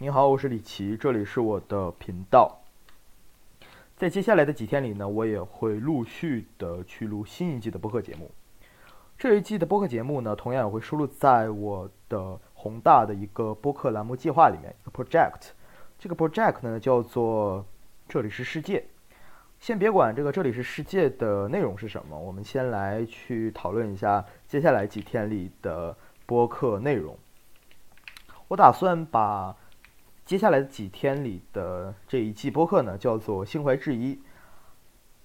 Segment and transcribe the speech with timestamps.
[0.00, 2.60] 你好，我是李奇，这里是我的频道。
[3.96, 8.30] 在接下来的几天里呢，我也会陆续的去录新一季的播客节目。
[9.18, 15.48] 这一季的播客节目呢，同样也会收录在我的宏大的一个播客栏目计划里面，一个 project。
[15.98, 17.66] 这个 project 呢叫做
[18.08, 18.86] “这里是世界”。
[19.58, 27.18] 先别管这个“这里是世界”的内容是什么，我们先来去讨论一下接下来几天里的播客内容。
[28.46, 29.56] 我打算把
[30.28, 34.20] 接下来的几天里的这一季播客呢叫做“心怀质疑”。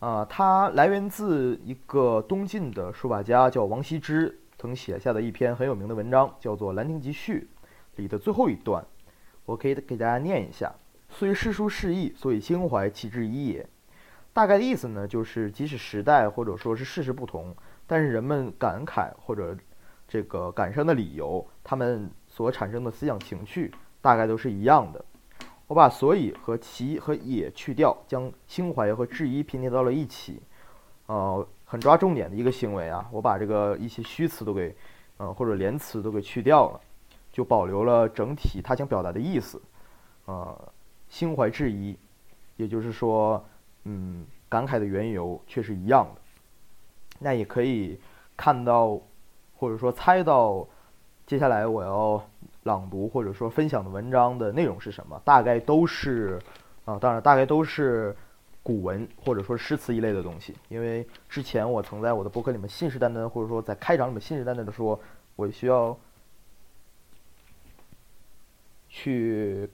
[0.00, 7.48] 啊，它来源自一个东晋的书法家叫王羲之曾写下的一篇很有名的文章，叫做《兰亭集序》
[8.00, 8.84] 里的最后一段，
[9.44, 10.74] 我可以给大家念一下
[11.08, 13.64] ：“虽诗书事意，所以心怀其质疑也。”
[14.34, 17.54] 大概的意思呢，就是即使时代或者说是事实不同，
[17.86, 19.56] 但是人们感慨或者
[20.08, 25.04] 这个感伤的理由，他们所产生的思想情绪大概都是一样的。
[25.66, 30.40] 我把所以和其和也去掉，将心怀和质疑拼贴到了一起，
[31.04, 33.06] 呃，很抓重点的一个行为啊。
[33.12, 34.74] 我把这个一些虚词都给，
[35.18, 36.80] 呃，或者连词都给去掉了，
[37.30, 39.60] 就保留了整体他想表达的意思。
[40.24, 40.72] 呃，
[41.10, 41.94] 心怀质疑，
[42.56, 43.44] 也就是说，
[43.84, 46.20] 嗯，感慨的缘由却是一样的。
[47.18, 48.00] 那也可以
[48.38, 48.98] 看到，
[49.54, 50.66] 或者说猜到，
[51.26, 52.26] 接下来我要。
[52.68, 55.20] 朗读或者说分享的文章的内容是什么？
[55.24, 56.38] 大概都是，
[56.84, 58.14] 啊，当然大概都是
[58.62, 60.54] 古文或者说诗词一类的东西。
[60.68, 65.00] 因为之前我曾在我的博客里面信誓旦旦，或者说在开场里面信誓旦旦的说，
[65.34, 65.98] 我需要
[68.88, 69.68] 去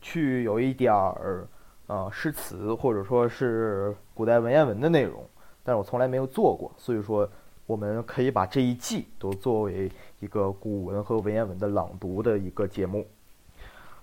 [0.00, 1.46] 去有一点儿
[1.88, 5.28] 呃诗词或者说是古代文言文的内容，
[5.62, 7.28] 但是我从来没有做过，所以说。
[7.66, 13.06] 我们可以把这一季都作为一个古文和文言文的朗读的一个节目。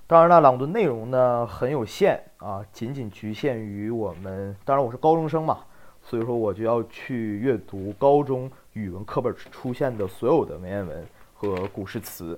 [0.06, 4.54] 当然了，朗读内容呢很有限啊，仅仅局限于我们。
[4.66, 5.60] 当然，我是高中生嘛，
[6.02, 12.38] 所以说我就要去阅读高中语文课本出现的所有的文言文和古诗词。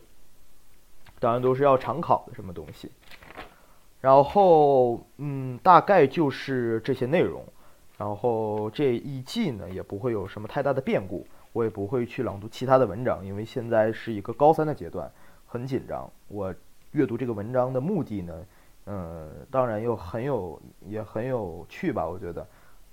[1.19, 2.91] 当然都是要常考的什么东西。
[4.00, 7.44] 然后，嗯，大概就是这些内容。
[7.97, 15.09] 然后这一季呢也不会有什么太大的变故，我也不会去朗读其他的文章，因为现在是一个高三的阶段，
[15.45, 16.11] 很紧张。
[16.28, 16.53] 我
[16.91, 18.45] 阅读这个文章的目的呢，
[18.88, 22.45] 嗯，当然又很有也很有趣吧，我觉得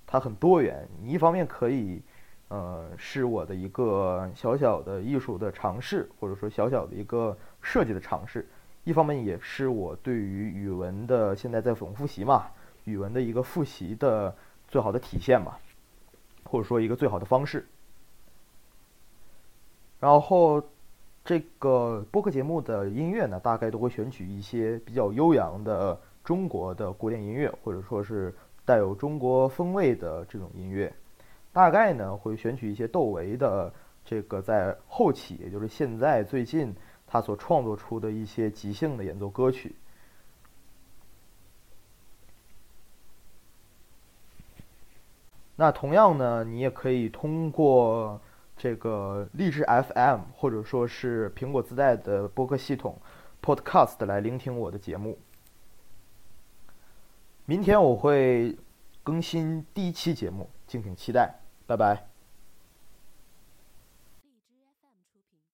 [0.07, 0.87] 它很多元。
[1.03, 2.01] 一方面可以，
[2.47, 8.39] 呃，是我的一个小小的艺术的尝试，或者说小小的一个设计的尝试；
[8.85, 12.47] 一方面也是我对于语文的现在在总复习嘛，
[12.85, 14.33] 语文的一个复习的。
[14.73, 15.59] 最好的体现吧，
[16.43, 17.63] 或者说一个最好的方式。
[19.99, 20.59] 然后，
[21.23, 28.33] 这个播客节目的音乐呢，大概都会选取一些比较悠扬的中国的古典音乐，或者说是
[28.65, 30.91] 带有中国风味的这种音乐。
[31.51, 33.71] 大概呢，会选取一些窦唯的
[34.03, 36.73] 这个在后期，也就是现在最近
[37.05, 39.75] 他所创作出的一些即兴的演奏歌曲。
[45.55, 48.19] 那同样呢，你也可以通过
[48.57, 52.99] 这个荔枝 FM 或者说是苹果自带的播客系统
[53.41, 55.17] Podcast 来聆听我的节目。
[57.45, 58.57] 明天我会
[59.03, 62.12] 更新第一期节目，敬请期待，拜拜。